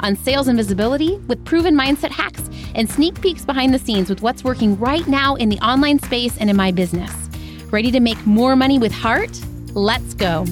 [0.00, 4.22] on sales and visibility with proven mindset hacks and sneak peeks behind the scenes with
[4.22, 7.12] what's working right now in the online space and in my business.
[7.70, 9.40] Ready to make more money with heart?
[9.74, 10.44] Let's go.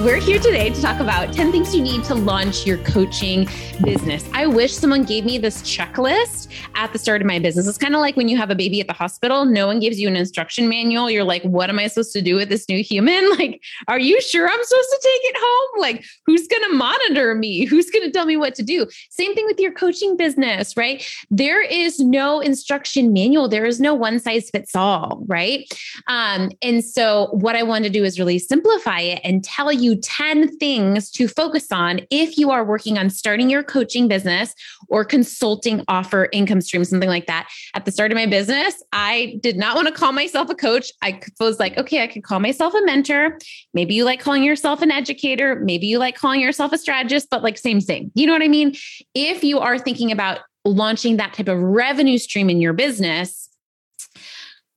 [0.00, 3.46] We're here today to talk about 10 things you need to launch your coaching
[3.82, 4.24] business.
[4.32, 7.68] I wish someone gave me this checklist at the start of my business.
[7.68, 10.00] It's kind of like when you have a baby at the hospital, no one gives
[10.00, 11.10] you an instruction manual.
[11.10, 13.28] You're like, what am I supposed to do with this new human?
[13.40, 15.80] Like, are you sure I'm supposed to take it home?
[15.80, 17.64] Like, who's going to monitor me?
[17.64, 18.86] Who's going to tell me what to do?
[19.08, 21.02] Same thing with your coaching business, right?
[21.30, 23.48] There is no instruction manual.
[23.48, 25.72] There is no one size fits all, right?
[26.06, 29.89] Um, and so, what I want to do is really simplify it and tell you
[29.96, 34.54] 10 things to focus on if you are working on starting your coaching business
[34.88, 37.48] or consulting offer income stream, something like that.
[37.74, 40.90] At the start of my business, I did not want to call myself a coach.
[41.02, 43.38] I was like, okay, I could call myself a mentor.
[43.74, 45.56] Maybe you like calling yourself an educator.
[45.56, 48.10] Maybe you like calling yourself a strategist, but like same thing.
[48.14, 48.74] You know what I mean?
[49.14, 53.48] If you are thinking about launching that type of revenue stream in your business,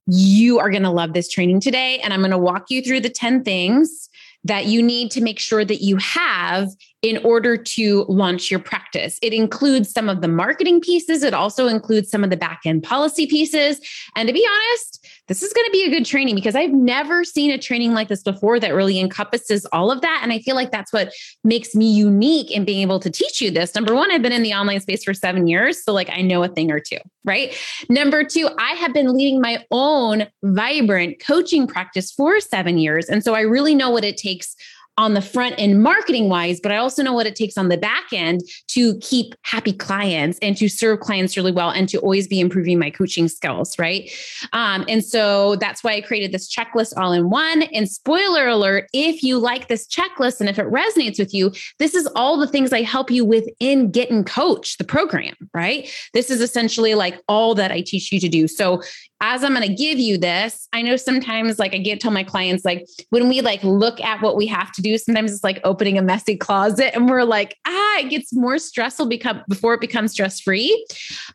[0.06, 1.98] you are going to love this training today.
[2.00, 4.08] And I'm going to walk you through the 10 things
[4.44, 6.68] that you need to make sure that you have
[7.04, 9.18] in order to launch your practice.
[9.20, 12.82] It includes some of the marketing pieces, it also includes some of the back end
[12.82, 13.78] policy pieces.
[14.16, 17.22] And to be honest, this is going to be a good training because I've never
[17.22, 20.20] seen a training like this before that really encompasses all of that.
[20.22, 21.12] And I feel like that's what
[21.44, 23.74] makes me unique in being able to teach you this.
[23.74, 25.84] Number one, I've been in the online space for seven years.
[25.84, 27.54] So, like, I know a thing or two, right?
[27.90, 33.10] Number two, I have been leading my own vibrant coaching practice for seven years.
[33.10, 34.56] And so I really know what it takes
[34.96, 37.76] on the front end marketing wise, but I also know what it takes on the
[37.76, 42.28] back end to keep happy clients and to serve clients really well and to always
[42.28, 43.78] be improving my coaching skills.
[43.78, 44.10] Right.
[44.52, 47.62] Um, and so that's why I created this checklist all in one.
[47.62, 51.94] And spoiler alert, if you like this checklist and if it resonates with you, this
[51.94, 55.34] is all the things I help you with in Get and Coach, the program.
[55.52, 55.90] Right.
[56.12, 58.46] This is essentially like all that I teach you to do.
[58.46, 58.82] So
[59.20, 62.24] as I'm going to give you this, I know sometimes like I get tell my
[62.24, 65.60] clients like when we like look at what we have to do, sometimes it's like
[65.64, 69.80] opening a messy closet and we're like, ah, it gets more stressful become before it
[69.80, 70.86] becomes stress free.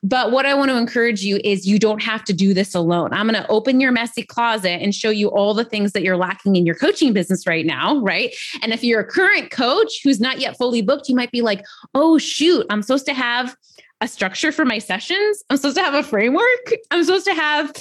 [0.04, 3.14] But what I want to encourage you is you don't have to do this alone.
[3.14, 6.18] I'm going to open your messy closet and show you all the things that you're
[6.18, 8.36] lacking in your coaching business right now, right?
[8.62, 11.66] And if you're a current coach who's not yet fully booked, you might be like,
[11.96, 13.56] "Oh shoot, I'm supposed to have
[14.02, 15.44] a structure for my sessions.
[15.50, 16.74] I'm supposed to have a framework.
[16.92, 17.74] I'm supposed to have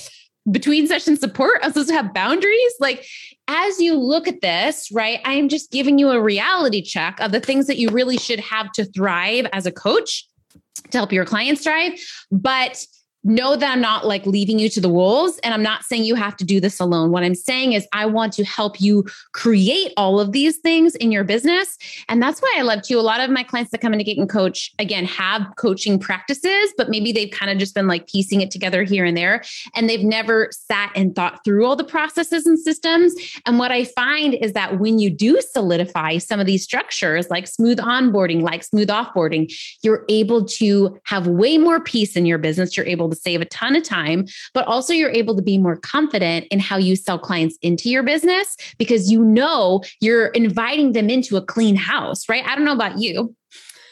[0.50, 1.60] between session support.
[1.62, 2.72] I'm supposed to have boundaries.
[2.80, 3.06] Like,
[3.48, 7.40] as you look at this, right, I'm just giving you a reality check of the
[7.40, 10.26] things that you really should have to thrive as a coach
[10.90, 12.00] to help your clients thrive.
[12.30, 12.84] But
[13.24, 15.38] know that I'm not like leaving you to the wolves.
[15.42, 17.10] And I'm not saying you have to do this alone.
[17.10, 21.10] What I'm saying is, I want to help you create all of these things in
[21.10, 21.76] your business.
[22.08, 22.94] And that's why I love to.
[22.94, 25.98] A lot of my clients that come in to get and coach, again, have coaching
[25.98, 29.42] practices, but maybe they've kind of just been like piecing it together here and there.
[29.74, 33.14] And they've never sat and thought through all the processes and systems.
[33.46, 37.46] And what I find is that when you do solidify some of these structures, like
[37.46, 39.52] smooth onboarding, like smooth offboarding,
[39.82, 42.76] you're able to have way more peace in your business.
[42.76, 45.76] You're able to save a ton of time, but also you're able to be more
[45.76, 51.10] confident in how you sell clients into your business because you know you're inviting them
[51.10, 52.44] into a clean house, right?
[52.44, 53.34] I don't know about you.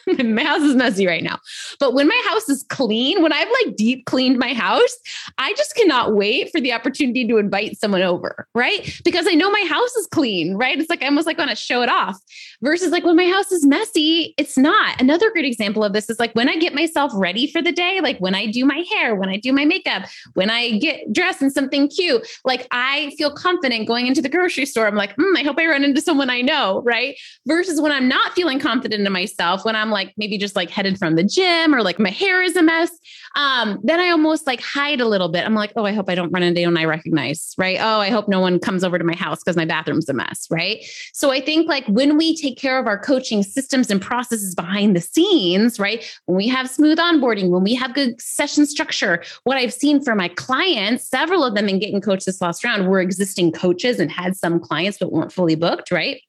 [0.23, 1.37] my house is messy right now.
[1.79, 4.95] But when my house is clean, when I've like deep cleaned my house,
[5.37, 8.99] I just cannot wait for the opportunity to invite someone over, right?
[9.03, 10.79] Because I know my house is clean, right?
[10.79, 12.17] It's like I almost like want to show it off.
[12.61, 14.99] Versus like when my house is messy, it's not.
[15.01, 17.99] Another great example of this is like when I get myself ready for the day,
[18.01, 21.41] like when I do my hair, when I do my makeup, when I get dressed
[21.41, 24.87] in something cute, like I feel confident going into the grocery store.
[24.87, 27.15] I'm like, mm, I hope I run into someone I know, right?
[27.45, 30.97] Versus when I'm not feeling confident in myself, when I'm like maybe just like headed
[30.97, 32.91] from the gym or like my hair is a mess,
[33.35, 35.45] um, then I almost like hide a little bit.
[35.45, 37.77] I'm like, oh, I hope I don't run into anyone I recognize, right?
[37.79, 40.47] Oh, I hope no one comes over to my house because my bathroom's a mess,
[40.49, 40.83] right?
[41.13, 44.95] So I think like when we take care of our coaching systems and processes behind
[44.95, 46.03] the scenes, right?
[46.25, 50.15] When we have smooth onboarding, when we have good session structure, what I've seen for
[50.15, 54.11] my clients, several of them in getting coached this last round were existing coaches and
[54.11, 56.21] had some clients but weren't fully booked, right?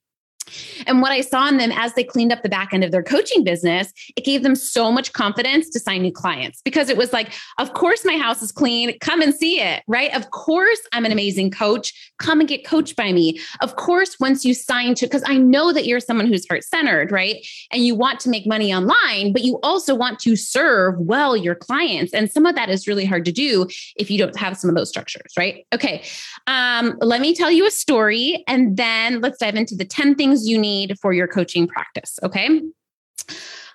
[0.86, 3.02] And what I saw in them as they cleaned up the back end of their
[3.02, 7.12] coaching business, it gave them so much confidence to sign new clients because it was
[7.12, 8.98] like, of course, my house is clean.
[9.00, 10.14] Come and see it, right?
[10.14, 12.12] Of course, I'm an amazing coach.
[12.18, 13.40] Come and get coached by me.
[13.60, 17.12] Of course, once you sign to, because I know that you're someone who's heart centered,
[17.12, 17.46] right?
[17.70, 21.54] And you want to make money online, but you also want to serve well your
[21.54, 22.12] clients.
[22.12, 23.66] And some of that is really hard to do
[23.96, 25.66] if you don't have some of those structures, right?
[25.74, 26.04] Okay.
[26.46, 30.37] Um, let me tell you a story and then let's dive into the 10 things
[30.38, 32.18] things you need for your coaching practice.
[32.22, 32.62] Okay.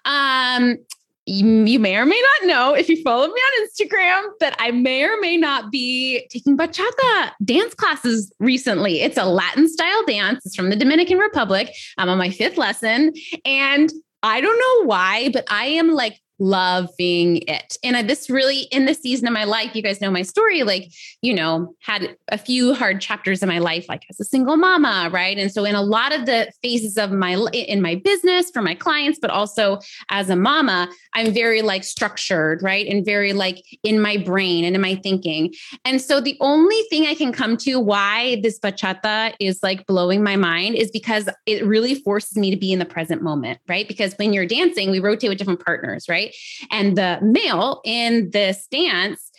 [0.06, 0.78] Um,
[1.26, 4.72] you, you, may or may not know if you follow me on Instagram that I
[4.72, 9.02] may or may not be taking bachata dance classes recently.
[9.02, 10.46] It's a Latin style dance.
[10.46, 11.74] It's from the Dominican Republic.
[11.98, 13.14] I'm on my fifth lesson
[13.46, 17.78] and I don't know why, but I am like loving it.
[17.84, 20.64] And I, this really, in this season of my life, you guys know my story,
[20.64, 20.92] like,
[21.22, 25.10] you know, had a few hard chapters in my life, like as a single mama,
[25.12, 25.38] right?
[25.38, 28.76] And so in a lot of the phases of my, in my business for my
[28.76, 32.88] clients, but also as a mama, I'm very like structured, right?
[32.88, 35.54] And very like in my brain and in my thinking.
[35.86, 40.24] And so the only thing I can come to why this bachata is like blowing
[40.24, 43.88] my mind is because it really forces me to be in the present moment, right?
[43.88, 46.33] Because when you're dancing, we rotate with different partners, right?
[46.72, 49.32] And the male in this dance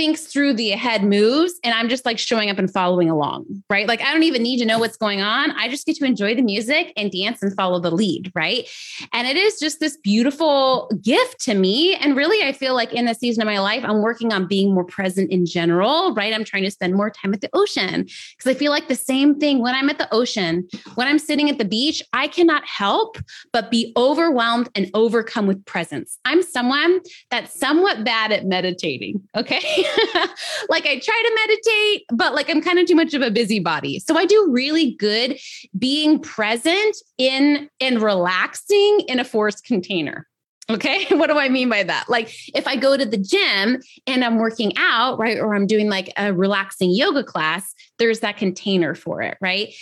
[0.00, 3.86] thinks through the head moves and I'm just like showing up and following along, right?
[3.86, 5.50] Like I don't even need to know what's going on.
[5.50, 8.66] I just get to enjoy the music and dance and follow the lead, right?
[9.12, 11.96] And it is just this beautiful gift to me.
[11.96, 14.72] And really, I feel like in this season of my life, I'm working on being
[14.72, 16.32] more present in general, right?
[16.32, 19.38] I'm trying to spend more time at the ocean because I feel like the same
[19.38, 23.18] thing when I'm at the ocean, when I'm sitting at the beach, I cannot help
[23.52, 26.18] but be overwhelmed and overcome with presence.
[26.24, 27.00] I'm someone
[27.30, 29.84] that's somewhat bad at meditating, okay?
[30.68, 33.98] like I try to meditate, but like I'm kind of too much of a busybody.
[33.98, 35.38] So I do really good
[35.78, 40.26] being present in and relaxing in a forced container.
[40.70, 41.06] Okay.
[41.16, 42.08] What do I mean by that?
[42.08, 45.88] Like if I go to the gym and I'm working out, right, or I'm doing
[45.88, 49.74] like a relaxing yoga class, there's that container for it, right?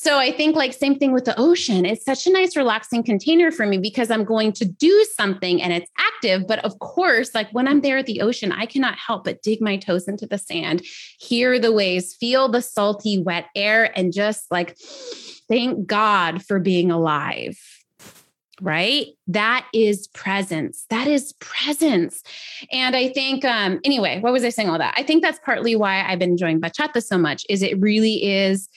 [0.00, 1.84] So I think like same thing with the ocean.
[1.84, 5.72] It's such a nice relaxing container for me because I'm going to do something and
[5.72, 9.24] it's active, but of course, like when I'm there at the ocean, I cannot help
[9.24, 10.84] but dig my toes into the sand,
[11.18, 14.78] hear the waves, feel the salty wet air and just like
[15.48, 17.58] thank God for being alive
[18.60, 19.06] right?
[19.28, 20.84] That is presence.
[20.90, 22.24] That is presence.
[22.72, 24.94] And i think um anyway what was i saying all that?
[24.96, 28.68] I think that's partly why i've been enjoying bachata so much is it really is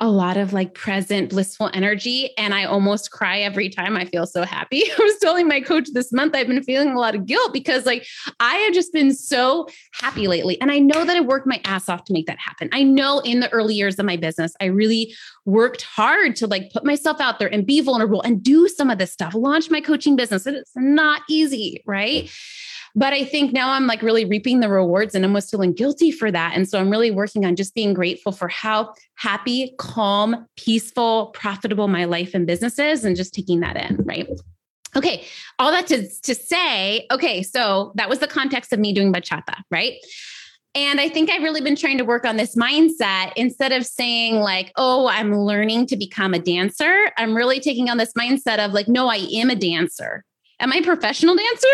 [0.00, 4.26] a lot of like present blissful energy and i almost cry every time i feel
[4.26, 4.82] so happy.
[4.98, 7.86] I was telling my coach this month i've been feeling a lot of guilt because
[7.86, 8.06] like
[8.40, 11.88] i have just been so happy lately and i know that i worked my ass
[11.88, 12.68] off to make that happen.
[12.72, 15.14] I know in the early years of my business i really
[15.44, 18.98] worked hard to like put myself out there and be vulnerable and do some of
[18.98, 22.30] this stuff launch my coaching business it's not easy right
[22.94, 26.10] but I think now I'm like really reaping the rewards and I'm almost feeling guilty
[26.10, 26.52] for that.
[26.54, 31.88] And so I'm really working on just being grateful for how happy, calm, peaceful, profitable
[31.88, 33.96] my life and business is and just taking that in.
[34.04, 34.28] Right.
[34.96, 35.24] Okay.
[35.58, 39.54] All that to, to say, okay, so that was the context of me doing bachata,
[39.70, 39.94] right?
[40.74, 44.36] And I think I've really been trying to work on this mindset instead of saying,
[44.36, 47.10] like, oh, I'm learning to become a dancer.
[47.16, 50.24] I'm really taking on this mindset of, like, no, I am a dancer.
[50.60, 51.66] Am I a professional dancer?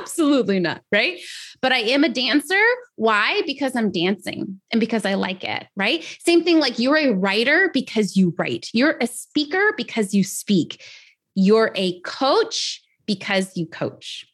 [0.00, 0.82] Absolutely not.
[0.92, 1.20] Right.
[1.60, 2.62] But I am a dancer.
[2.96, 3.42] Why?
[3.46, 5.66] Because I'm dancing and because I like it.
[5.76, 6.04] Right.
[6.24, 10.82] Same thing like you're a writer because you write, you're a speaker because you speak,
[11.34, 14.26] you're a coach because you coach.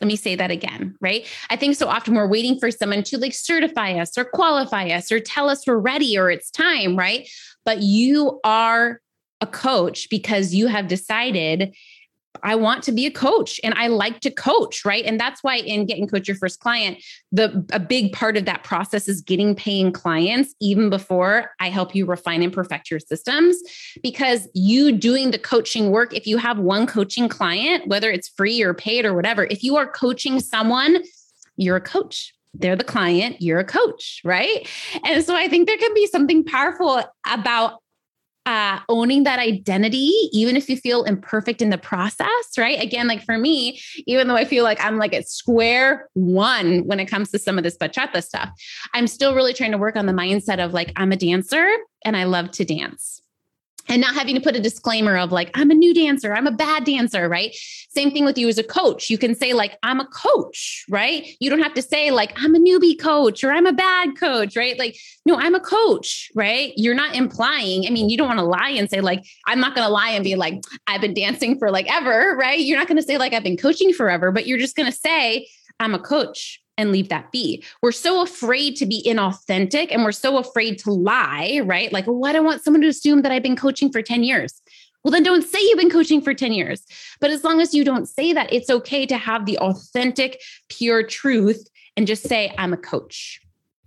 [0.00, 1.26] Let me say that again, right?
[1.48, 5.10] I think so often we're waiting for someone to like certify us or qualify us
[5.10, 7.28] or tell us we're ready or it's time, right?
[7.64, 9.00] But you are
[9.40, 11.74] a coach because you have decided
[12.42, 15.04] I want to be a coach and I like to coach, right?
[15.04, 17.02] And that's why in Get and Coach your first client,
[17.32, 21.94] the a big part of that process is getting paying clients even before I help
[21.94, 23.56] you refine and perfect your systems
[24.02, 28.62] because you doing the coaching work if you have one coaching client, whether it's free
[28.62, 31.02] or paid or whatever, if you are coaching someone,
[31.56, 34.66] you're a coach they're the client, you're a coach, right?
[35.04, 37.82] And so I think there can be something powerful about
[38.46, 42.80] uh, owning that identity, even if you feel imperfect in the process, right?
[42.80, 47.00] Again, like for me, even though I feel like I'm like at square one when
[47.00, 48.50] it comes to some of this bachata stuff,
[48.94, 51.68] I'm still really trying to work on the mindset of like, I'm a dancer
[52.04, 53.20] and I love to dance.
[53.88, 56.52] And not having to put a disclaimer of like i'm a new dancer i'm a
[56.52, 57.54] bad dancer right?
[57.88, 59.08] Same thing with you as a coach.
[59.08, 61.26] You can say like i'm a coach right?
[61.40, 64.56] You don't have to say like i'm a newbie coach or i'm a bad coach
[64.56, 64.78] right?
[64.78, 66.72] Like no i'm a coach right?
[66.76, 69.74] You're not implying i mean you don't want to lie and say like i'm not
[69.74, 72.60] going to lie and be like i've been dancing for like ever right?
[72.60, 74.96] You're not going to say like i've been coaching forever but you're just going to
[74.96, 75.48] say
[75.80, 77.64] i'm a coach and leave that be.
[77.82, 81.92] We're so afraid to be inauthentic and we're so afraid to lie, right?
[81.92, 84.60] Like, well, I don't want someone to assume that I've been coaching for 10 years.
[85.02, 86.82] Well, then don't say you've been coaching for 10 years.
[87.20, 91.02] But as long as you don't say that, it's okay to have the authentic, pure
[91.02, 93.40] truth and just say, I'm a coach.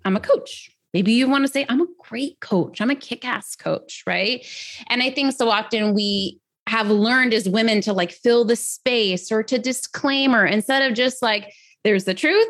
[0.05, 0.71] I'm a coach.
[0.93, 2.81] Maybe you want to say, I'm a great coach.
[2.81, 4.45] I'm a kick ass coach, right?
[4.87, 9.31] And I think so often we have learned as women to like fill the space
[9.31, 11.53] or to disclaimer instead of just like,
[11.83, 12.47] there's the truth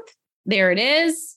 [0.49, 1.35] there it is.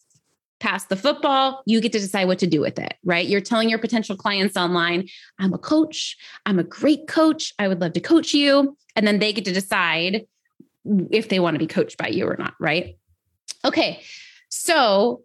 [0.60, 1.62] Pass the football.
[1.66, 3.26] You get to decide what to do with it, right?
[3.26, 6.16] You're telling your potential clients online, I'm a coach.
[6.46, 7.52] I'm a great coach.
[7.58, 8.76] I would love to coach you.
[8.94, 10.26] And then they get to decide
[11.10, 12.96] if they want to be coached by you or not, right?
[13.64, 14.02] Okay.
[14.48, 15.22] So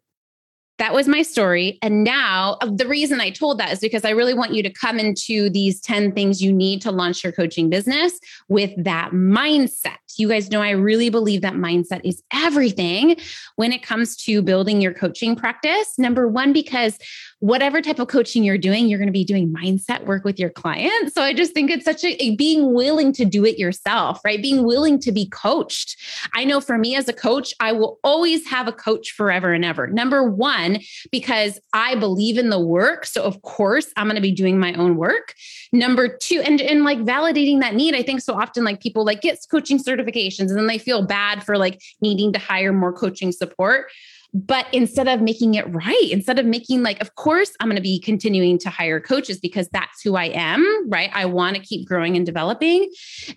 [0.78, 1.80] that was my story.
[1.82, 4.70] And now uh, the reason I told that is because I really want you to
[4.70, 9.98] come into these 10 things you need to launch your coaching business with that mindset.
[10.18, 13.18] You guys know I really believe that mindset is everything
[13.56, 15.98] when it comes to building your coaching practice.
[15.98, 16.98] Number one, because
[17.40, 20.50] whatever type of coaching you're doing, you're going to be doing mindset work with your
[20.50, 21.14] client.
[21.14, 24.42] So I just think it's such a, a being willing to do it yourself, right?
[24.42, 25.98] Being willing to be coached.
[26.34, 29.64] I know for me as a coach, I will always have a coach forever and
[29.64, 29.88] ever.
[29.88, 30.67] Number one,
[31.12, 33.06] because I believe in the work.
[33.06, 35.34] So of course, I'm going to be doing my own work.
[35.72, 37.96] Number two, and, and like validating that need.
[37.96, 41.44] I think so often like people like get coaching certifications and then they feel bad
[41.44, 43.88] for like needing to hire more coaching support.
[44.34, 47.82] But instead of making it right, instead of making like, of course, I'm going to
[47.82, 51.10] be continuing to hire coaches because that's who I am, right?
[51.14, 52.90] I want to keep growing and developing.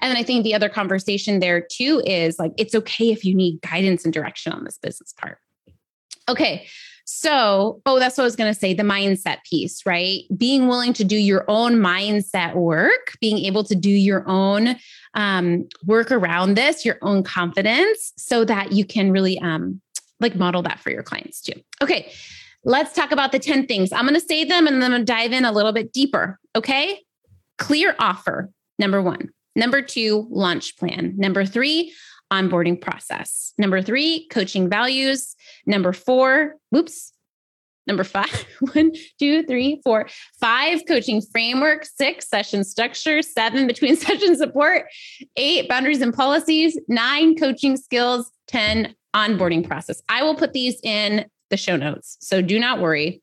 [0.03, 3.35] And then I think the other conversation there too is like, it's okay if you
[3.35, 5.39] need guidance and direction on this business part.
[6.29, 6.67] Okay.
[7.13, 10.21] So, oh, that's what I was going to say the mindset piece, right?
[10.37, 14.77] Being willing to do your own mindset work, being able to do your own
[15.15, 19.81] um, work around this, your own confidence, so that you can really um,
[20.21, 21.61] like model that for your clients too.
[21.83, 22.13] Okay,
[22.65, 23.93] let's talk about the 10 things.
[23.93, 25.93] I'm going to say them and then I'm going to dive in a little bit
[25.93, 26.39] deeper.
[26.55, 27.01] Okay,
[27.59, 29.31] clear offer, number one.
[29.57, 31.15] Number two, launch plan.
[31.17, 31.93] Number three,
[32.33, 33.53] onboarding process.
[33.59, 35.35] Number three, coaching values.
[35.67, 37.13] Number four, whoops.
[37.87, 40.09] Number five, one, two, three, four,
[40.39, 44.85] five, coaching framework, six, session structure, seven, between session support,
[45.37, 50.03] eight, boundaries and policies, nine, coaching skills, 10, onboarding process.
[50.09, 52.17] I will put these in the show notes.
[52.21, 53.23] So do not worry.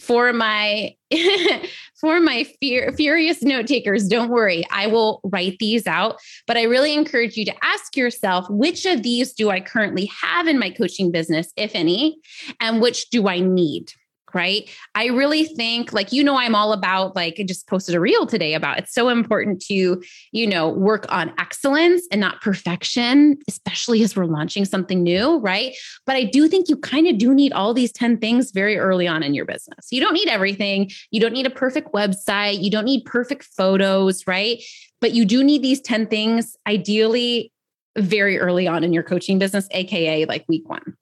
[0.00, 0.96] For my
[2.00, 4.64] for my fear, furious note takers, don't worry.
[4.70, 6.16] I will write these out,
[6.46, 10.46] but I really encourage you to ask yourself which of these do I currently have
[10.46, 12.18] in my coaching business, if any,
[12.60, 13.92] and which do I need?
[14.34, 14.68] Right?
[14.94, 18.26] I really think, like, you know, I'm all about, like, I just posted a reel
[18.26, 24.02] today about it's so important to, you know, work on excellence and not perfection, especially
[24.02, 25.74] as we're launching something new, right?
[26.06, 29.06] But I do think you kind of do need all these 10 things very early
[29.06, 29.88] on in your business.
[29.90, 30.90] You don't need everything.
[31.10, 32.62] You don't need a perfect website.
[32.62, 34.62] You don't need perfect photos, right?
[35.00, 37.52] But you do need these 10 things, ideally,
[37.98, 40.96] very early on in your coaching business, AKA like week one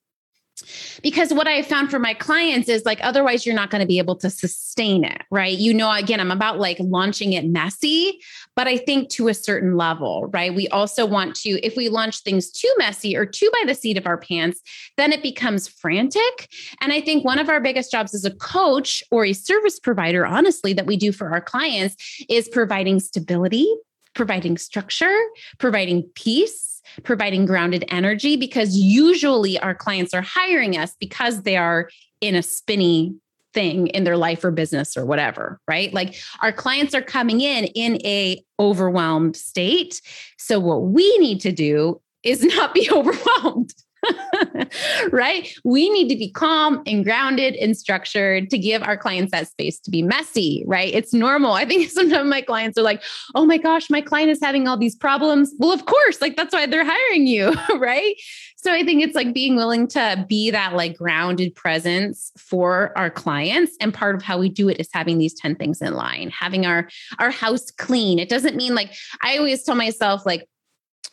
[1.03, 3.99] because what I found for my clients is like, otherwise, you're not going to be
[3.99, 5.57] able to sustain it, right?
[5.57, 8.21] You know, again, I'm about like launching it messy,
[8.57, 10.55] but I think to a certain level, right?
[10.55, 13.97] We also want to, if we launch things too messy or too by the seat
[13.97, 14.61] of our pants,
[14.97, 16.49] then it becomes frantic.
[16.81, 20.27] And I think one of our biggest jobs as a coach or a service provider,
[20.27, 21.97] honestly, that we do for our clients
[22.29, 23.73] is providing stability,
[24.15, 25.17] providing structure,
[25.59, 26.68] providing peace
[27.03, 31.89] providing grounded energy because usually our clients are hiring us because they are
[32.21, 33.15] in a spinny
[33.55, 35.93] thing in their life or business or whatever right?
[35.95, 40.01] Like our clients are coming in in a overwhelmed state.
[40.37, 43.73] So what we need to do is not be overwhelmed
[45.13, 45.53] right?
[45.65, 49.79] We need to be calm and grounded and structured to give our clients that space
[49.81, 50.93] to be messy, right?
[50.93, 51.53] It's normal.
[51.53, 53.03] I think sometimes my clients are like,
[53.35, 55.53] oh my gosh, my client is having all these problems.
[55.59, 58.15] Well, of course, like that's why they're hiring you, right?
[58.57, 63.09] So I think it's like being willing to be that like grounded presence for our
[63.09, 63.77] clients.
[63.81, 66.67] And part of how we do it is having these 10 things in line, having
[66.67, 66.89] our
[67.21, 68.19] our house clean.
[68.19, 70.49] It doesn't mean like I always tell myself like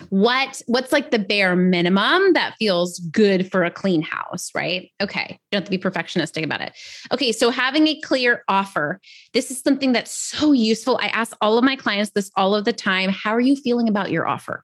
[0.10, 4.92] what what's like the bare minimum that feels good for a clean house right?
[5.02, 6.74] Okay you don't have to be perfectionistic about it.
[7.12, 9.00] Okay so having a clear offer
[9.34, 11.00] this is something that's so useful.
[11.02, 13.10] I ask all of my clients this all of the time.
[13.10, 14.64] How are you feeling about your offer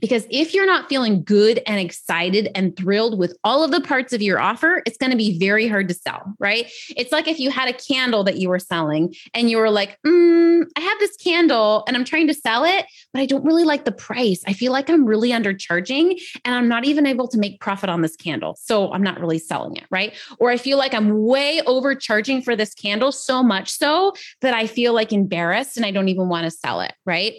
[0.00, 4.12] because if you're not feeling good and excited and thrilled with all of the parts
[4.12, 6.70] of your offer, it's going to be very hard to sell, right?
[6.96, 9.98] It's like if you had a candle that you were selling and you were like,
[10.06, 13.64] mm, I have this candle and I'm trying to sell it, but I don't really
[13.64, 14.42] like the price.
[14.46, 18.02] I feel like I'm really undercharging and I'm not even able to make profit on
[18.02, 18.56] this candle.
[18.60, 20.14] So I'm not really selling it, right?
[20.38, 24.66] Or I feel like I'm way overcharging for this candle so much so that I
[24.66, 27.34] feel like embarrassed and I don't even want to sell it, right?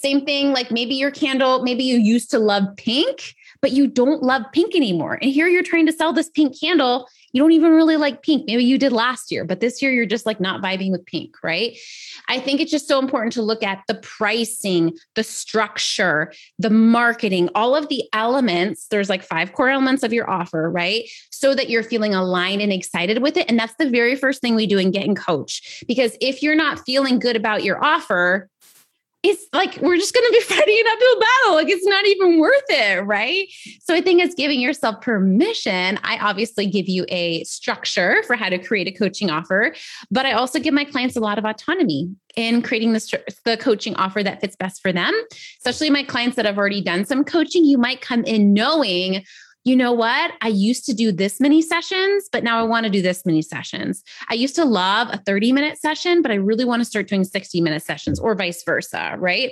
[0.00, 4.22] Same thing, like maybe your candle, maybe you used to love pink, but you don't
[4.22, 5.18] love pink anymore.
[5.22, 7.08] And here you're trying to sell this pink candle.
[7.32, 8.44] You don't even really like pink.
[8.46, 11.34] Maybe you did last year, but this year you're just like not vibing with pink,
[11.42, 11.76] right?
[12.28, 17.48] I think it's just so important to look at the pricing, the structure, the marketing,
[17.54, 18.86] all of the elements.
[18.88, 21.04] There's like five core elements of your offer, right?
[21.30, 23.48] So that you're feeling aligned and excited with it.
[23.48, 25.82] And that's the very first thing we do in Get and Coach.
[25.88, 28.48] Because if you're not feeling good about your offer,
[29.28, 31.54] it's like we're just going to be fighting an uphill battle.
[31.54, 33.48] Like it's not even worth it, right?
[33.82, 35.98] So I think it's giving yourself permission.
[36.02, 39.74] I obviously give you a structure for how to create a coaching offer,
[40.10, 43.94] but I also give my clients a lot of autonomy in creating the, the coaching
[43.96, 45.12] offer that fits best for them.
[45.58, 49.24] Especially my clients that have already done some coaching, you might come in knowing
[49.66, 50.30] you know what?
[50.42, 53.42] I used to do this many sessions, but now I want to do this many
[53.42, 54.04] sessions.
[54.30, 57.24] I used to love a 30 minute session, but I really want to start doing
[57.24, 59.50] 60 minute sessions or vice versa, right?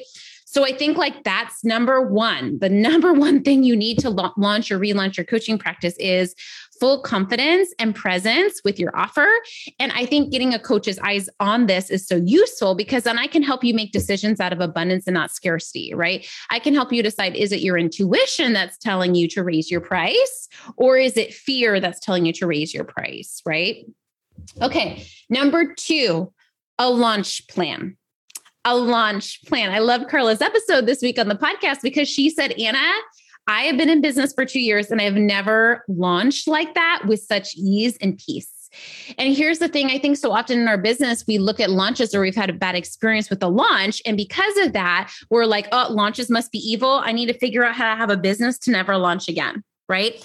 [0.54, 2.60] So I think like that's number one.
[2.60, 6.36] The number one thing you need to launch or relaunch your coaching practice is
[6.78, 9.26] full confidence and presence with your offer.
[9.80, 13.26] And I think getting a coach's eyes on this is so useful because then I
[13.26, 16.24] can help you make decisions out of abundance and not scarcity, right?
[16.50, 19.80] I can help you decide is it your intuition that's telling you to raise your
[19.80, 23.84] price or is it fear that's telling you to raise your price, right?
[24.62, 26.32] Okay, number two,
[26.78, 27.96] a launch plan
[28.64, 29.70] a launch plan.
[29.70, 32.92] I love Carla's episode this week on the podcast because she said, Anna,
[33.46, 37.02] I have been in business for two years and I have never launched like that
[37.06, 38.50] with such ease and peace.
[39.18, 42.14] And here's the thing I think so often in our business, we look at launches
[42.14, 44.02] or we've had a bad experience with the launch.
[44.04, 47.02] And because of that, we're like, oh, launches must be evil.
[47.04, 49.62] I need to figure out how to have a business to never launch again.
[49.88, 50.24] Right.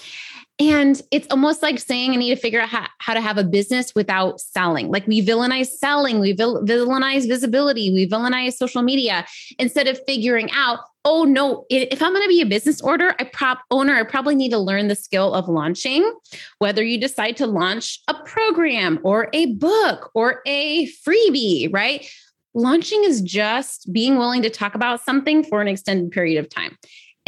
[0.60, 3.44] And it's almost like saying I need to figure out how, how to have a
[3.44, 4.90] business without selling.
[4.90, 9.26] Like we villainize selling, we vil- villainize visibility, we villainize social media
[9.58, 13.24] instead of figuring out, oh no, if I'm going to be a business order, I
[13.24, 16.12] prop owner, I probably need to learn the skill of launching.
[16.58, 22.06] Whether you decide to launch a program or a book or a freebie, right?
[22.52, 26.76] Launching is just being willing to talk about something for an extended period of time.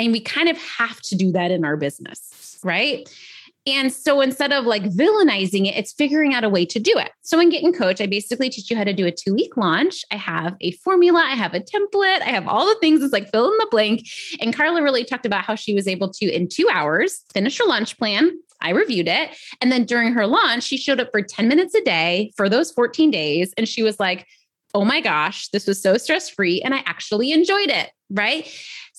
[0.03, 3.09] And we kind of have to do that in our business, right?
[3.65, 7.13] And so instead of like villainizing it, it's figuring out a way to do it.
[7.23, 9.57] So in Get and Coach, I basically teach you how to do a two week
[9.57, 10.05] launch.
[10.11, 13.01] I have a formula, I have a template, I have all the things.
[13.01, 14.09] It's like fill in the blank.
[14.41, 17.65] And Carla really talked about how she was able to, in two hours, finish her
[17.67, 18.33] launch plan.
[18.61, 19.31] I reviewed it.
[19.61, 22.73] And then during her launch, she showed up for 10 minutes a day for those
[22.73, 23.55] 14 days.
[23.57, 24.27] And she was like,
[24.75, 26.61] oh my gosh, this was so stress free.
[26.63, 27.91] And I actually enjoyed it.
[28.11, 28.49] Right.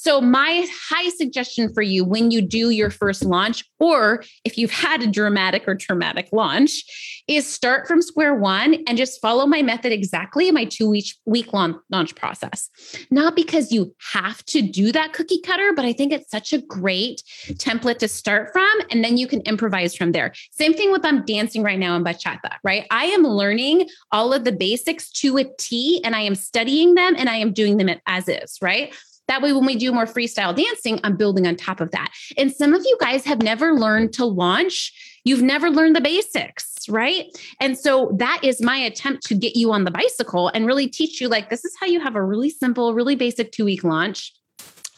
[0.04, 4.70] So, my high suggestion for you when you do your first launch, or if you've
[4.70, 9.62] had a dramatic or traumatic launch, is start from square one and just follow my
[9.62, 12.70] method exactly my two week, week launch process.
[13.12, 16.58] Not because you have to do that cookie cutter, but I think it's such a
[16.58, 18.70] great template to start from.
[18.92, 20.34] And then you can improvise from there.
[20.52, 22.86] Same thing with I'm dancing right now in bachata, right?
[22.92, 27.16] I am learning all of the basics to a T and I am studying them
[27.18, 28.94] and I am doing them as is, right?
[29.28, 32.12] That way, when we do more freestyle dancing, I'm building on top of that.
[32.38, 34.92] And some of you guys have never learned to launch.
[35.24, 37.26] You've never learned the basics, right?
[37.62, 41.22] And so that is my attempt to get you on the bicycle and really teach
[41.22, 44.34] you like, this is how you have a really simple, really basic two week launch.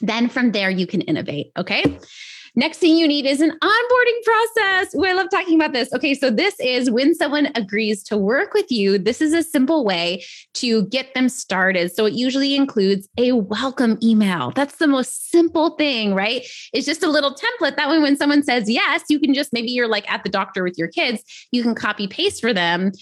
[0.01, 1.51] Then from there, you can innovate.
[1.57, 1.99] Okay.
[2.57, 4.95] Next thing you need is an onboarding process.
[4.95, 5.91] Ooh, I love talking about this.
[5.93, 8.97] Okay, so this is when someone agrees to work with you.
[8.97, 10.23] This is a simple way
[10.55, 11.93] to get them started.
[11.93, 14.51] So it usually includes a welcome email.
[14.55, 16.45] That's the most simple thing, right?
[16.71, 17.75] It's just a little template.
[17.75, 20.63] That way, when someone says yes, you can just maybe you're like at the doctor
[20.63, 22.93] with your kids, you can copy paste for them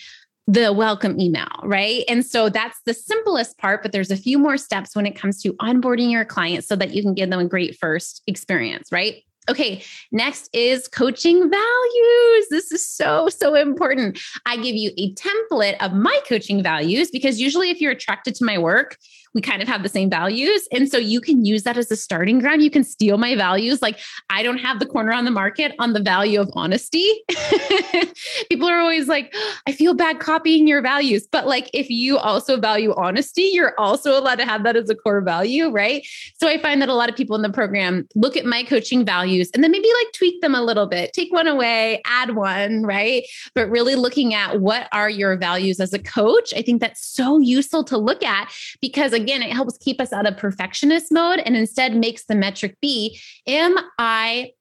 [0.48, 2.04] the welcome email, right?
[2.10, 5.42] And so that's the simplest part, but there's a few more steps when it comes
[5.44, 9.24] to onboarding your clients so that you can give them a great first experience, right?
[9.50, 12.48] Okay, next is coaching values.
[12.50, 14.20] This is so, so important.
[14.46, 18.46] I give you a template of my coaching values because usually, if you're attracted to
[18.46, 18.98] my work,
[19.34, 20.68] we kind of have the same values.
[20.72, 22.62] And so you can use that as a starting ground.
[22.62, 23.82] You can steal my values.
[23.82, 27.08] Like I don't have the corner on the market on the value of honesty.
[28.50, 29.34] People are always like,
[29.68, 31.28] I feel bad copying your values.
[31.32, 34.96] But like if you also value honesty, you're also allowed to have that as a
[34.96, 36.06] core value, right?
[36.36, 39.06] So I find that a lot of people in the program look at my coaching
[39.06, 42.84] values and then maybe like tweak them a little bit, take one away, add one,
[42.84, 43.24] right?
[43.56, 46.54] But really looking at what are your values as a coach.
[46.56, 50.26] I think that's so useful to look at because again, it helps keep us out
[50.26, 54.52] of perfectionist mode and instead makes the metric be Am I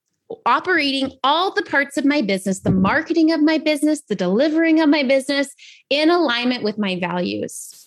[0.47, 4.89] operating all the parts of my business, the marketing of my business, the delivering of
[4.89, 5.55] my business
[5.91, 7.87] in alignment with my values?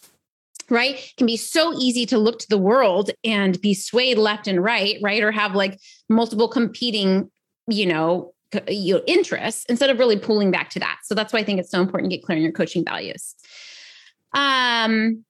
[0.70, 0.96] Right?
[0.96, 4.64] It can be so easy to look to the world and be swayed left and
[4.64, 5.22] right, right?
[5.22, 7.30] Or have like multiple competing,
[7.68, 8.34] you know,
[8.68, 11.00] your interests instead of really pulling back to that.
[11.04, 13.36] So that's why I think it's so important to get clear on your coaching values.
[14.34, 15.24] Um,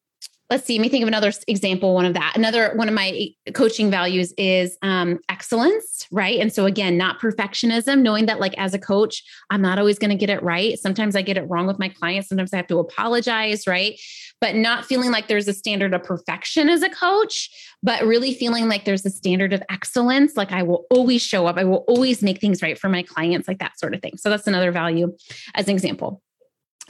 [0.50, 2.34] let's see, let me think of another example, one of that.
[2.36, 6.40] Another one of my coaching values is um, excellence, right?
[6.40, 10.12] And so again, not perfectionism, knowing that like as a coach, I'm not always going
[10.12, 10.78] to get it right.
[10.78, 12.30] Sometimes I get it wrong with my clients.
[12.30, 14.00] Sometimes I have to apologize, right?
[14.40, 17.50] But not feeling like there's a standard of perfection as a coach,
[17.82, 20.38] but really feeling like there's a standard of excellence.
[20.38, 21.58] Like I will always show up.
[21.58, 24.18] I will always make things right for my clients, like that sort of thing.
[24.18, 25.16] So that's another value
[25.56, 26.22] as an example.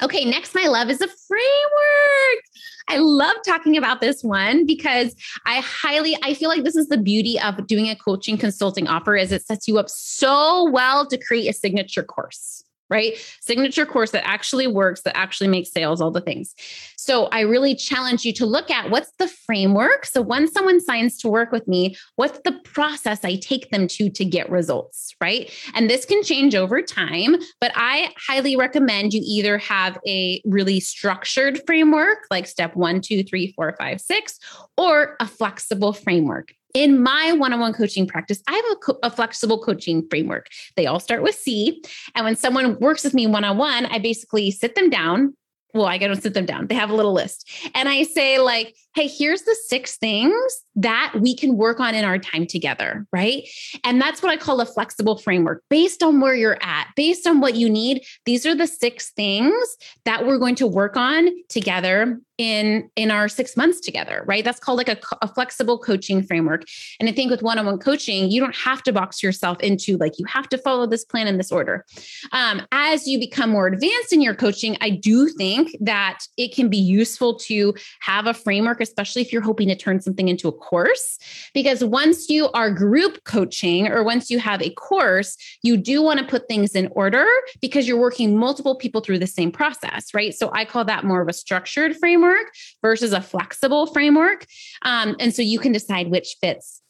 [0.02, 2.44] Okay, next, my love is a framework.
[2.90, 6.98] I love talking about this one because I highly, I feel like this is the
[6.98, 11.18] beauty of doing a coaching consulting offer is it sets you up so well to
[11.18, 13.14] create a signature course right?
[13.42, 16.54] Signature course that actually works, that actually makes sales, all the things.
[16.98, 20.06] So I really challenge you to look at what's the framework.
[20.06, 24.10] So when someone signs to work with me, what's the process I take them to
[24.10, 25.52] to get results, right?
[25.74, 30.80] And this can change over time, but I highly recommend you either have a really
[30.80, 34.40] structured framework, like step one, two, three, four, five, six,
[34.78, 39.58] or a flexible framework in my one-on-one coaching practice i have a, co- a, flexible
[39.58, 40.50] coaching framework.
[40.76, 41.82] They all start with c.
[42.14, 45.36] And when someone works with me one-on-one i basically sit them down.
[45.74, 46.68] Well i don't sit them down.
[46.68, 47.50] They have a little list.
[47.74, 52.04] And i say like hey here's the six things that we can work on in
[52.04, 53.48] our time together right?
[53.84, 55.64] And that's what i call a flexible framework.
[55.70, 59.78] Based on where you're at based on what you need these are the six things
[60.06, 64.44] that we're going to work on together in in our six months together right?
[64.44, 66.64] That's called like a, a, flexible coaching framework.
[67.00, 70.26] And i think with one-on-one coaching you don't have to box yourself into like you
[70.26, 71.86] have to follow this plan in this order.
[72.32, 76.70] Um, as you become more advanced in your coaching i do think that it can
[76.70, 80.52] be useful to have a framework especially if you're hoping to turn something into a
[80.70, 81.20] course
[81.54, 86.20] because once you are group coaching or once you have a course you do want
[86.20, 87.26] to put things in order
[87.62, 91.22] because you're working multiple people through the same process right so i call that more
[91.22, 92.48] of a structured framework
[92.82, 94.46] versus a flexible framework.
[94.84, 96.82] Um, and so you can decide which fits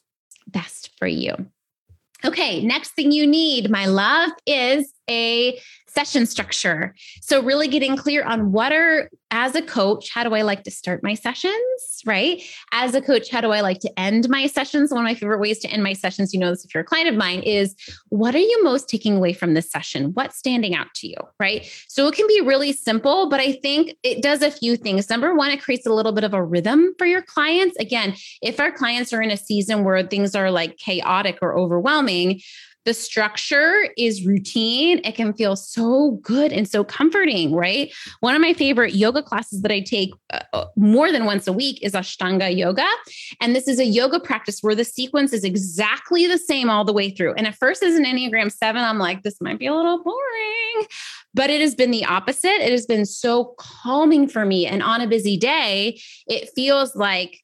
[0.46, 1.34] best for you.
[2.24, 5.60] Okay, next thing you need, my love, is a
[5.96, 6.94] session structure.
[7.22, 10.70] So, really getting clear on what are, as a coach, how do I like to
[10.70, 12.42] start my sessions, right?
[12.70, 14.90] As a coach, how do I like to end my sessions?
[14.90, 16.86] One of my favorite ways to end my sessions, you know this if you're a
[16.86, 17.74] client of mine, is
[18.10, 20.12] what are you most taking away from this session?
[20.12, 21.66] What's standing out to you, right?
[21.88, 25.08] So, it can be really simple, but I think it does a few things.
[25.08, 27.74] Number one, it creates a little bit of a rhythm for your clients.
[27.78, 32.42] Again, if our clients are in a season where things are like chaotic or overwhelming,
[32.86, 35.00] the structure is routine.
[35.04, 37.92] It can feel so good and so comforting, right?
[38.20, 41.80] One of my favorite yoga classes that I take uh, more than once a week
[41.82, 42.86] is Ashtanga yoga.
[43.40, 46.92] And this is a yoga practice where the sequence is exactly the same all the
[46.92, 47.34] way through.
[47.34, 50.86] And at first, as an Enneagram 7, I'm like, this might be a little boring.
[51.34, 52.64] But it has been the opposite.
[52.64, 54.64] It has been so calming for me.
[54.64, 57.42] And on a busy day, it feels like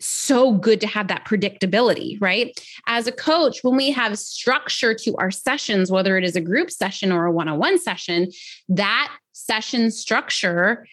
[0.00, 2.58] so good to have that predictability, right?
[2.86, 6.70] As a coach, when we have structure to our sessions, whether it is a group
[6.70, 8.30] session or a one on one session,
[8.68, 10.86] that session structure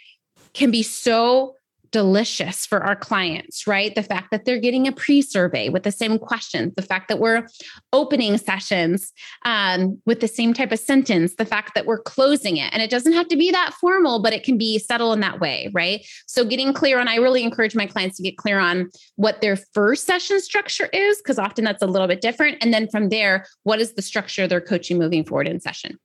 [0.54, 1.56] can be so
[1.96, 3.96] delicious for our clients, right?
[3.96, 7.20] The fact that they're getting a pre survey with the same questions, the fact that
[7.20, 7.48] we're
[7.94, 9.14] opening sessions
[9.46, 12.70] um, with the same type of sentence, the fact that we're closing it.
[12.74, 15.40] And it doesn't have to be that formal, but it can be subtle in that
[15.40, 16.06] way, right?
[16.28, 19.56] So getting clear on, I really encourage my clients to get clear on what their
[19.56, 22.58] first session structure is, because often that's a little bit different.
[22.60, 25.98] And then from there, what is the structure they're coaching moving forward in session?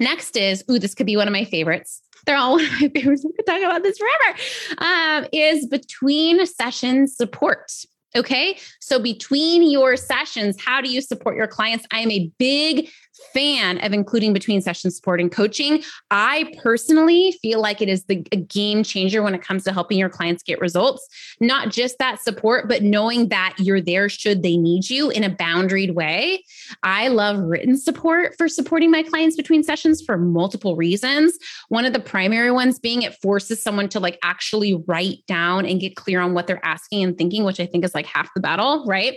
[0.00, 2.88] Next is, ooh, this could be one of my favorites they're all one of my
[2.88, 3.24] favorites.
[3.24, 4.38] We could talk about this forever.
[4.78, 7.72] Um, is between session support.
[8.14, 8.58] Okay.
[8.80, 11.86] So between your sessions, how do you support your clients?
[11.90, 12.88] I am a big
[13.32, 15.82] fan of including between session support and coaching.
[16.10, 19.98] I personally feel like it is the a game changer when it comes to helping
[19.98, 21.06] your clients get results.
[21.40, 25.30] Not just that support, but knowing that you're there should they need you in a
[25.30, 26.44] boundaried way.
[26.82, 31.38] I love written support for supporting my clients between sessions for multiple reasons.
[31.68, 35.80] One of the primary ones being it forces someone to like actually write down and
[35.80, 38.40] get clear on what they're asking and thinking, which I think is like half the
[38.40, 39.16] battle, right?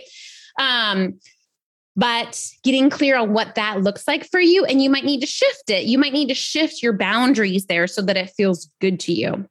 [0.58, 1.18] Um,
[1.96, 5.26] but getting clear on what that looks like for you, and you might need to
[5.26, 5.84] shift it.
[5.84, 9.48] You might need to shift your boundaries there so that it feels good to you.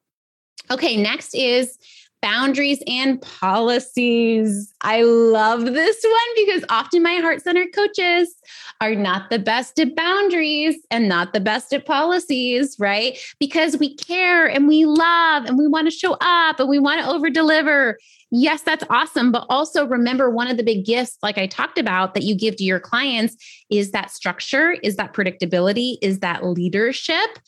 [0.70, 1.78] Okay, next is
[2.22, 4.74] boundaries and policies.
[4.82, 8.34] I love this one because often my heart centered coaches
[8.80, 13.18] are not the best at boundaries and not the best at policies, right?
[13.40, 17.02] Because we care and we love and we want to show up and we want
[17.02, 17.98] to over deliver.
[18.32, 19.32] Yes, that's awesome.
[19.32, 22.56] But also remember, one of the big gifts, like I talked about, that you give
[22.58, 23.36] to your clients
[23.70, 27.40] is that structure, is that predictability, is that leadership.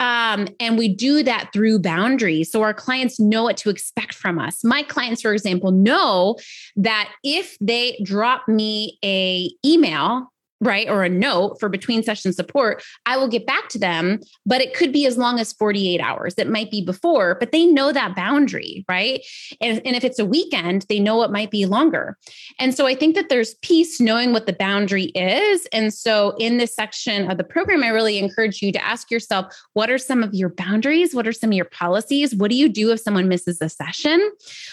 [0.00, 2.50] Um, and we do that through boundaries.
[2.50, 4.64] So our clients know what to expect from us.
[4.64, 6.36] My clients, for example, know
[6.76, 10.88] that if they drop me a email right?
[10.88, 14.74] Or a note for between session support i will get back to them but it
[14.74, 16.34] could be as long as 48 hours.
[16.36, 19.24] It might be before but they know that boundary right?
[19.60, 22.16] And, and if it's a weekend they know it might be longer.
[22.58, 25.66] And so i think that there's peace knowing what the boundary is.
[25.72, 29.54] And so in this section of the program i really encourage you to ask yourself
[29.72, 31.14] what are some of your boundaries?
[31.14, 32.34] What are some of your policies?
[32.34, 34.30] What do you do if someone misses a session?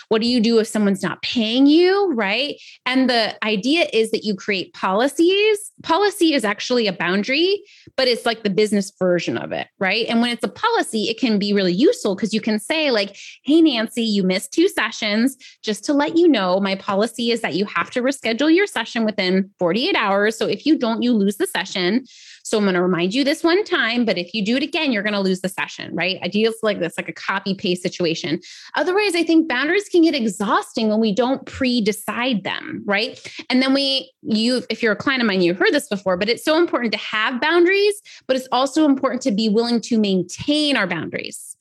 [0.10, 2.56] What do you do if someone's not paying you right?
[2.86, 7.64] And the idea is that you create policies policy is actually a boundary,
[7.96, 10.06] but it's like the business version of it, right?
[10.08, 13.16] And when it's a policy, it can be really useful because you can say, like,
[13.44, 15.38] hey, Nancy, you missed two sessions.
[15.64, 19.06] Just to let you know, my policy is that you have to reschedule your session
[19.06, 20.38] within 48 hours.
[20.38, 22.06] So if you don't, you lose the session.
[22.48, 24.94] So I'm going to remind you this one time, but if you do it again,
[24.94, 26.22] you're going to lose the session, right?
[26.24, 28.40] Ideas like this, like a copy paste situation.
[28.76, 33.20] Otherwise, I think boundaries can get exhausting when we don't pre decide them, right?
[33.50, 36.30] And then we, you, if you're a client of mine, you've heard this before, but
[36.30, 40.78] it's so important to have boundaries, but it's also important to be willing to maintain
[40.78, 41.57] our boundaries.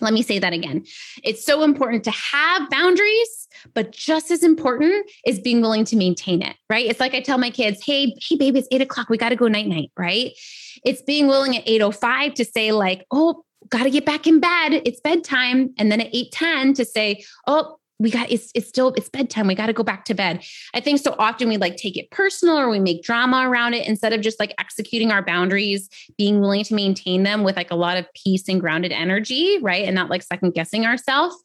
[0.00, 0.84] Let me say that again.
[1.22, 6.42] It's so important to have boundaries, but just as important is being willing to maintain
[6.42, 6.86] it, right?
[6.86, 9.08] It's like I tell my kids, hey, hey, baby, it's eight o'clock.
[9.08, 10.32] We got to go night night, right?
[10.84, 14.82] It's being willing at 8.05 to say, like, oh, got to get back in bed.
[14.84, 15.74] It's bedtime.
[15.78, 19.46] And then at 8.10 to say, oh, we got it's it's still it's bedtime.
[19.46, 20.44] We got to go back to bed.
[20.74, 23.86] I think so often we like take it personal or we make drama around it
[23.86, 27.76] instead of just like executing our boundaries being willing to maintain them with like a
[27.76, 29.84] lot of peace and grounded energy right?
[29.84, 31.36] And not like second guessing ourselves.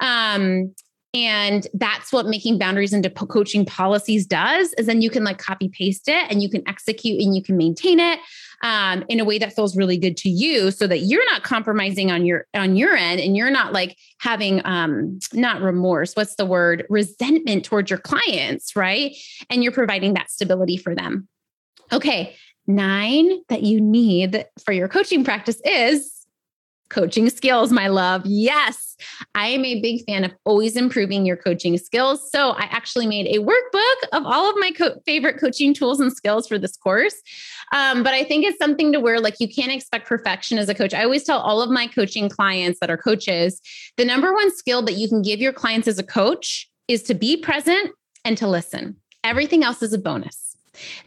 [0.00, 0.74] Um
[1.12, 5.68] and that's what making boundaries into coaching policies does is then you can like copy
[5.68, 8.20] paste it and you can execute and you can maintain it
[8.62, 12.10] um, in a way that feels really good to you so that you're not compromising
[12.10, 16.46] on your on your end and you're not like having um not remorse what's the
[16.46, 16.86] word?
[16.88, 19.16] Resentment towards your clients right?
[19.48, 21.28] And you're providing that stability for them.
[21.92, 26.19] Okay nine that you need for your coaching practice is
[26.90, 28.22] coaching skills, my love.
[28.26, 28.96] Yes,
[29.34, 32.30] I am a big fan of always improving your coaching skills.
[32.30, 36.12] So I actually made a workbook of all of my co- favorite coaching tools and
[36.12, 37.14] skills for this course.
[37.72, 40.74] Um, but I think it's something to where like you can't expect perfection as a
[40.74, 40.92] coach.
[40.92, 43.60] I always tell all of my coaching clients that are coaches
[43.96, 47.14] the number one skill that you can give your clients as a coach is to
[47.14, 47.90] be present
[48.24, 48.96] and to listen.
[49.22, 50.49] Everything else is a bonus.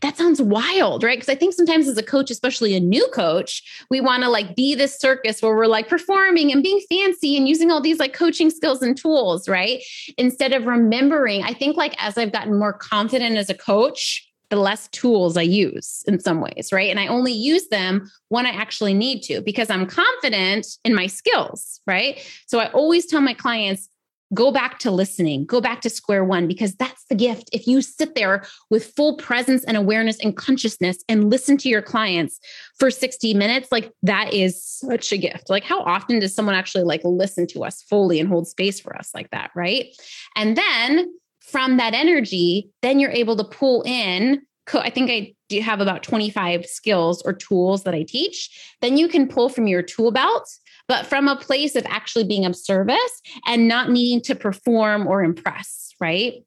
[0.02, 1.18] That sounds wild, right?
[1.18, 4.56] Because I think sometimes as a coach, especially a new coach, we want to like
[4.56, 8.14] be this circus where we're like performing and being fancy and using all these like
[8.14, 9.82] coaching skills and tools, right?
[10.18, 14.60] Instead of remembering, I think like as I've gotten more confident as a coach, the
[14.60, 16.92] less tools I use in some ways, right?
[16.92, 21.08] And I only use them when I actually need to because I'm confident in my
[21.08, 22.24] skills, right?
[22.46, 23.90] So I always tell my clients,
[24.34, 27.50] go back to listening, go back to square one, because that's the gift.
[27.54, 31.82] If you sit there with full presence and awareness and consciousness and listen to your
[31.82, 32.40] clients
[32.80, 35.50] for 60 minutes, like that is such a gift.
[35.50, 38.96] Like, how often does someone actually like listen to us fully and hold space for
[38.98, 39.52] us like that?
[39.56, 39.96] Right.
[40.36, 44.42] And then from that energy, then you're able to pull in
[44.74, 48.76] I think I do have about 25 skills or tools that I teach.
[48.82, 50.50] Then you can pull from your tool belt
[50.88, 55.24] but from a place of actually being of service and not needing to perform or
[55.24, 56.44] impress, right?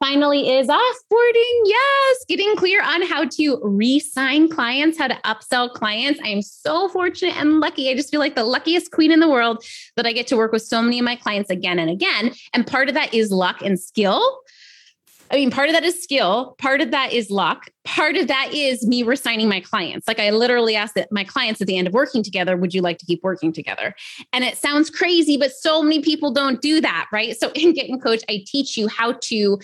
[0.00, 1.60] Finally, is offboarding.
[1.64, 6.20] Yes, getting clear on how to re sign clients, how to upsell clients.
[6.22, 7.88] I am so fortunate and lucky.
[7.88, 9.64] I just feel like the luckiest queen in the world
[9.96, 12.32] that I get to work with so many of my clients again and again.
[12.52, 14.40] And part of that is luck and skill
[15.30, 18.50] I mean, part of that is skill, part of that is luck, part of that
[18.52, 20.06] is me resigning my clients.
[20.06, 22.82] Like I literally asked that my clients at the end of working together, would you
[22.82, 23.94] like to keep working together?
[24.32, 27.36] And it sounds crazy, but so many people don't do that, right?
[27.36, 29.58] So in Get and Coach, I teach you how to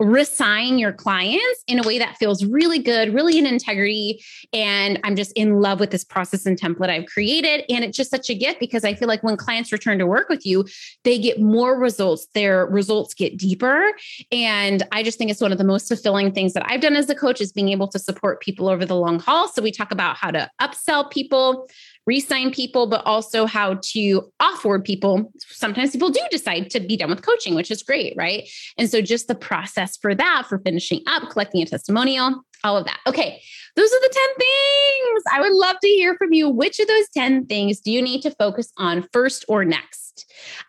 [0.00, 4.22] resign your clients in a way that feels really good, really in integrity.
[4.52, 7.64] And I'm just in love with this process and template I've created.
[7.68, 10.28] And it's just such a gift because I feel like when clients return to work
[10.28, 10.64] with you,
[11.02, 13.92] they get more results, their results get deeper.
[14.30, 17.10] And I just think it's one of the most fulfilling things that I've done as
[17.10, 19.48] a coach is being able to support people over the long haul.
[19.48, 21.68] So we talk about how to upsell people,
[22.08, 25.30] resign people, but also how to offboard people.
[25.36, 28.48] Sometimes people do decide to be done with coaching, which is great, right?
[28.78, 32.86] And so just the process for that, for finishing up, collecting a testimonial, all of
[32.86, 32.98] that.
[33.06, 33.40] Okay,
[33.76, 35.22] those are the 10 things.
[35.30, 36.48] I would love to hear from you.
[36.48, 40.07] Which of those 10 things do you need to focus on first or next?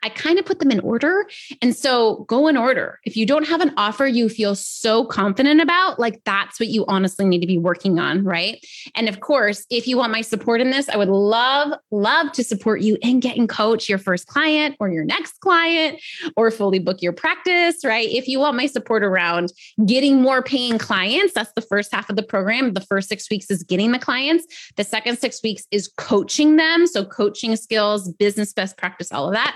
[0.03, 1.27] I kind of put them in order.
[1.61, 2.99] And so go in order.
[3.05, 6.85] If you don't have an offer you feel so confident about, like that's what you
[6.87, 8.23] honestly need to be working on.
[8.23, 8.65] Right.
[8.95, 12.43] And of course, if you want my support in this, I would love, love to
[12.43, 15.99] support you in Get and Coach your first client or your next client
[16.35, 17.83] or fully book your practice.
[17.83, 18.09] Right.
[18.09, 19.51] If you want my support around
[19.85, 22.73] getting more paying clients, that's the first half of the program.
[22.73, 26.87] The first six weeks is getting the clients, the second six weeks is coaching them.
[26.87, 29.55] So, coaching skills, business best practice, all of that.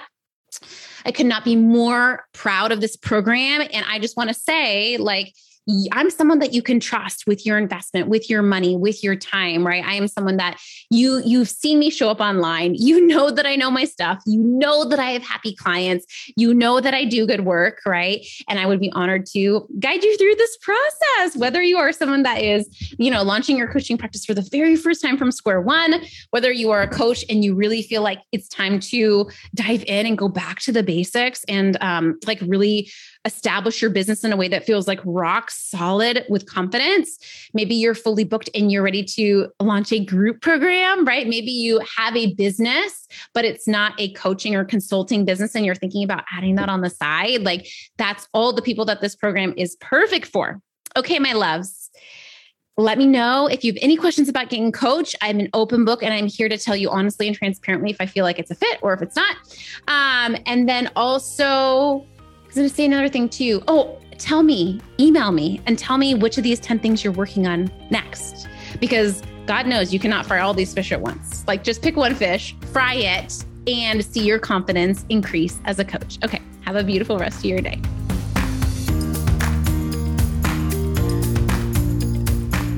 [1.05, 3.61] I could not be more proud of this program.
[3.61, 5.33] And I just want to say, like,
[5.91, 9.65] I'm someone that you can trust with your investment, with your money, with your time,
[9.65, 9.83] right?
[9.83, 12.75] I am someone that you you've seen me show up online.
[12.75, 14.21] You know that I know my stuff.
[14.25, 16.05] You know that I have happy clients.
[16.35, 18.25] You know that I do good work, right?
[18.49, 22.23] And I would be honored to guide you through this process, whether you are someone
[22.23, 25.61] that is, you know, launching your coaching practice for the very first time from square
[25.61, 29.83] one, whether you are a coach and you really feel like it's time to dive
[29.87, 32.89] in and go back to the basics and um, like really
[33.25, 37.17] establish your business in a way that feels like rock solid with confidence.
[37.53, 41.27] Maybe you're fully booked and you're ready to launch a group program, right?
[41.27, 45.75] Maybe you have a business, but it's not a coaching or consulting business and you're
[45.75, 47.43] thinking about adding that on the side.
[47.43, 50.61] Like that's all the people that this program is perfect for.
[50.97, 51.89] Okay, my loves.
[52.75, 55.15] Let me know if you have any questions about Get and Coach.
[55.21, 58.07] I'm an open book and I'm here to tell you honestly and transparently if I
[58.07, 59.37] feel like it's a fit or if it's not.
[59.87, 62.07] Um, and then also
[62.53, 63.63] was going to say another thing too.
[63.67, 67.47] Oh, tell me, email me and tell me which of these 10 things you're working
[67.47, 68.47] on next.
[68.79, 71.45] Because God knows you cannot fry all these fish at once.
[71.47, 76.19] Like just pick one fish, fry it, and see your confidence increase as a coach.
[76.23, 77.81] Okay, have a beautiful rest of your day.